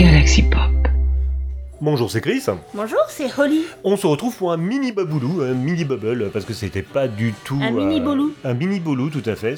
[0.00, 0.60] Galaxy Pop.
[1.82, 2.42] Bonjour, c'est Chris.
[2.74, 3.64] Bonjour, c'est Holly.
[3.84, 7.34] On se retrouve pour un mini baboulou, un mini bubble, parce que c'était pas du
[7.44, 7.58] tout.
[7.62, 8.32] Un mini bolou.
[8.44, 9.56] Un mini bolou, tout à fait.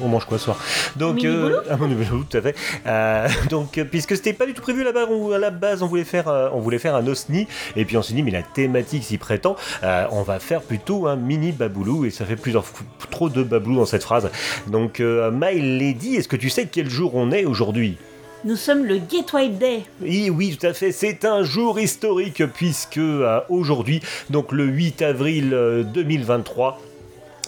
[0.00, 0.58] On mange quoi ce soir?
[0.96, 1.56] Donc, Mini bolou?
[1.70, 2.56] un mini bolou, tout à fait.
[2.86, 5.86] Euh, donc, euh, puisque c'était pas du tout prévu là-bas, on- à la base, on
[5.86, 7.46] voulait faire, euh, on voulait faire un osni,
[7.76, 11.06] et puis on s'est dit, mais la thématique s'y prétend, euh, on va faire plutôt
[11.06, 14.30] un mini baboulou, et ça fait plusieurs f- trop de baboulou dans cette phrase.
[14.66, 17.98] Donc, euh, My Lady, est-ce que tu sais quel jour on est aujourd'hui?
[18.46, 19.00] Nous sommes le
[19.34, 19.82] Wild Day.
[20.00, 20.92] oui, oui, tout à fait.
[20.92, 24.00] C'est un jour historique puisque euh, aujourd'hui,
[24.30, 26.95] donc le 8 avril euh, 2023, euh,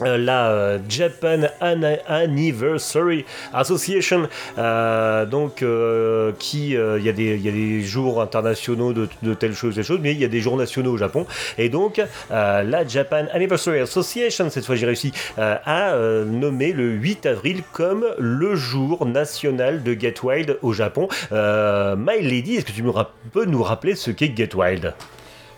[0.04, 7.82] la euh, Japan An- Anniversary Association, euh, donc euh, qui, euh, il y, a des-
[7.82, 11.26] jours internationaux de, telles choses, mais il y a des jours nationaux au Japon,
[11.56, 16.72] et donc euh, la Japan Anniversary Association, cette fois j'ai réussi, euh, a euh, nommé
[16.72, 21.08] le 8 avril comme le jour national de Get Wild au Japon.
[21.32, 22.84] Euh, My Lady, est-ce que tu
[23.32, 24.94] peux nous rappeler ce qu'est Get Wild?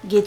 [0.09, 0.25] Get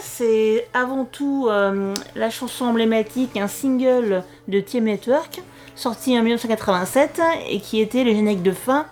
[0.00, 5.40] c'est avant tout euh, la chanson emblématique, un single de TM Network,
[5.76, 8.86] sorti en 1987 et qui était le générique de fin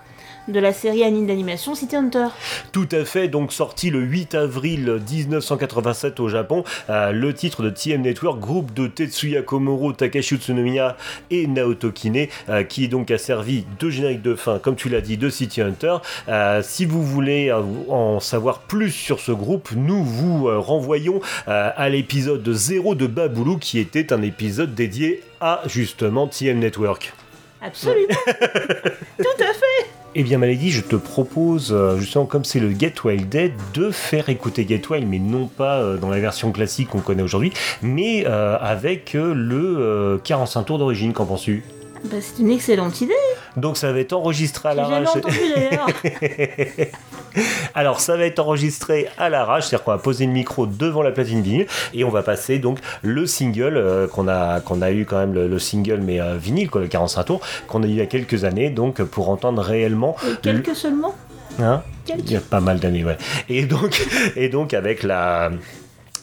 [0.47, 2.27] de la série anime d'animation City Hunter.
[2.71, 7.69] Tout à fait, donc sorti le 8 avril 1987 au Japon, euh, le titre de
[7.69, 10.97] TM Network, groupe de Tetsuya Komuro, Takashi Utsunomiya
[11.31, 15.01] et Naoto Kine, euh, qui donc a servi de générique de fin, comme tu l'as
[15.01, 15.97] dit, de City Hunter.
[16.27, 17.51] Euh, si vous voulez
[17.89, 23.79] en savoir plus sur ce groupe, nous vous renvoyons à l'épisode 0 de Baboulou, qui
[23.79, 27.13] était un épisode dédié à justement TM Network.
[27.61, 28.07] Absolument.
[28.25, 30.02] Tout à fait.
[30.15, 33.89] Eh bien, Malady, je te propose, euh, justement, comme c'est le Get Wild Day, de
[33.89, 37.51] faire écouter Get Wild, mais non pas euh, dans la version classique qu'on connaît aujourd'hui,
[37.81, 41.63] mais euh, avec le euh, 45 tours d'origine, qu'en penses-tu?
[42.03, 43.13] Bah, c'est une excellente idée.
[43.57, 45.87] Donc, ça va être enregistré à J'ai entendu d'ailleurs.
[47.75, 51.11] Alors, ça va être enregistré à l'arrache, c'est-à-dire qu'on va poser le micro devant la
[51.11, 55.05] platine vinyle et on va passer donc le single euh, qu'on a, qu'on a eu
[55.05, 57.89] quand même, le, le single, mais euh, vinyle, quoi, le 45 tours, qu'on a eu
[57.89, 60.15] il y a quelques années, donc pour entendre réellement.
[60.25, 61.15] Et quelques seulement
[61.59, 62.21] Hein Quelques.
[62.25, 63.17] Il y a pas mal d'années, ouais.
[63.49, 64.05] Et donc,
[64.35, 65.51] et donc avec la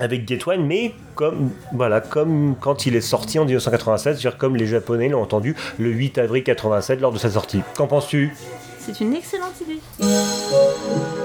[0.00, 4.56] avec Get One, mais comme voilà, comme quand il est sorti en 1987, c'est-à-dire comme
[4.56, 7.60] les Japonais l'ont entendu le 8 avril 87 lors de sa sortie.
[7.76, 8.34] Qu'en penses-tu?
[8.82, 11.19] C'est une excellente idée.「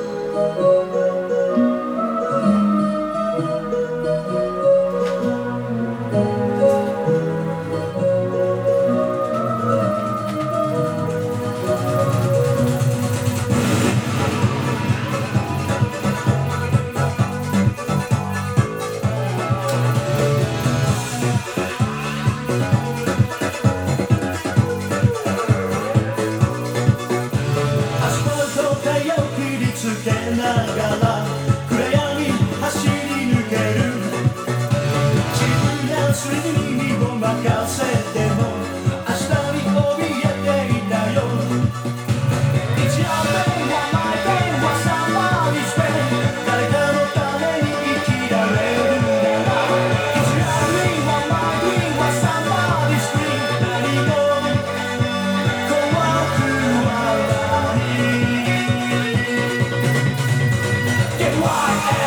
[61.42, 62.05] why?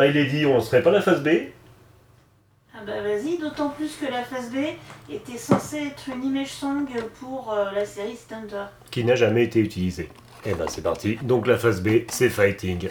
[0.00, 1.28] Bah, My Lady, on ne serait pas la phase B
[2.74, 4.56] Ah bah vas-y, d'autant plus que la phase B
[5.10, 6.86] était censée être une image song
[7.20, 8.64] pour euh, la série Stunter.
[8.90, 10.08] Qui n'a jamais été utilisée.
[10.46, 11.18] Eh ben c'est parti.
[11.20, 12.88] Donc la phase B, c'est Fighting.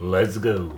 [0.00, 0.72] Let's go.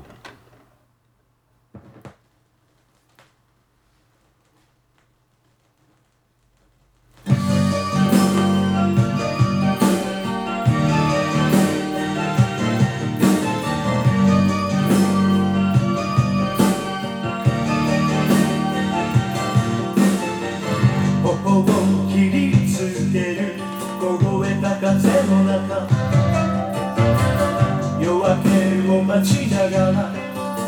[29.17, 30.13] 待ちながら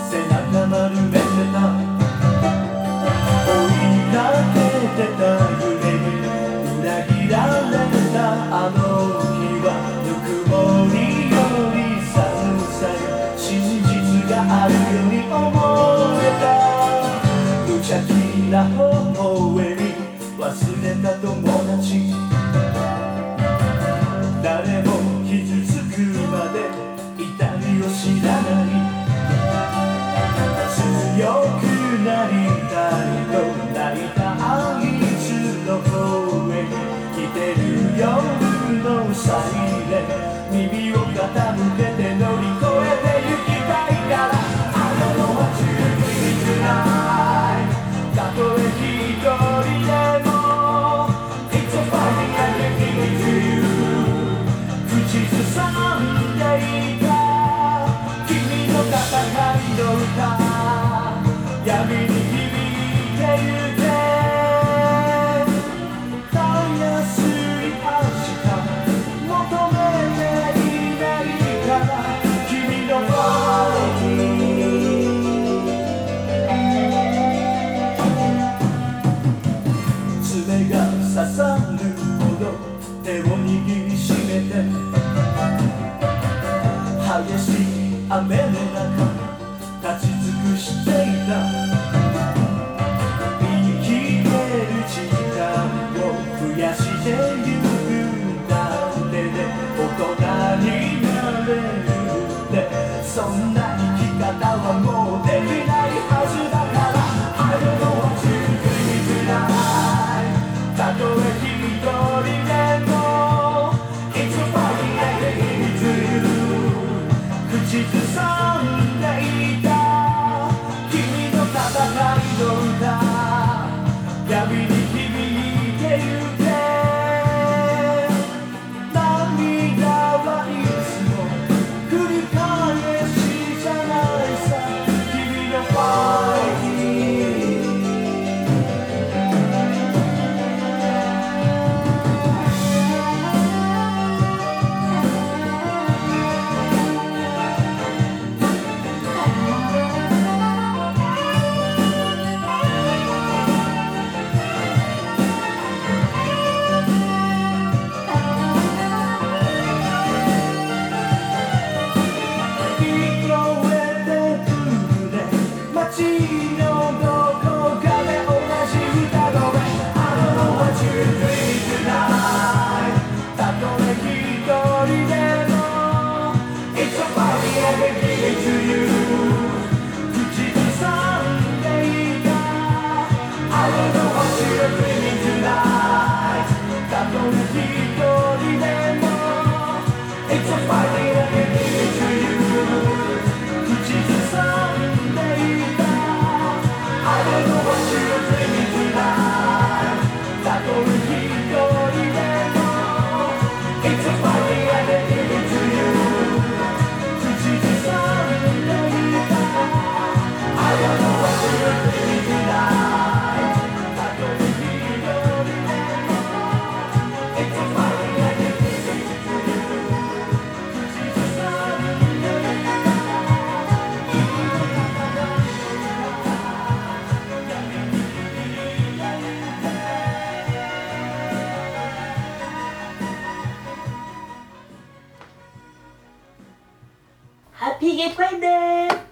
[0.09, 1.21] 背中丸めて
[1.53, 1.69] た。
[3.45, 4.17] 追いか
[4.55, 4.57] け
[4.97, 5.21] てた
[5.61, 5.69] 夢
[6.01, 6.17] に
[6.81, 7.37] 裏切ら
[7.69, 7.77] れ
[8.11, 8.17] た
[8.51, 8.81] あの
[9.37, 9.69] 日は
[10.01, 10.53] ぬくも
[10.89, 10.97] り
[11.29, 11.37] よ
[11.77, 11.79] り
[12.09, 12.17] 寒
[12.73, 12.97] さよ
[13.37, 13.45] 真
[13.85, 13.93] 実
[14.31, 15.37] があるように思
[16.23, 16.49] えた。
[17.67, 18.09] 無邪気
[18.51, 18.73] な微
[19.19, 19.78] 笑み。
[56.61, 56.98] Lord.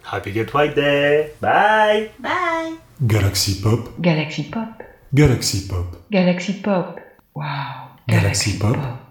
[0.02, 1.32] Happy get Pride Day.
[1.40, 2.10] Bye.
[2.20, 2.76] Bye.
[3.04, 4.00] Galaxy Pop.
[4.00, 4.80] Galaxy Pop.
[5.12, 5.96] Galaxy Pop.
[6.10, 7.00] Galaxy Pop.
[7.34, 7.90] Wow.
[8.08, 9.05] Galaxy, Pop.